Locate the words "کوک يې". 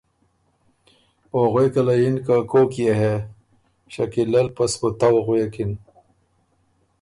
2.51-2.93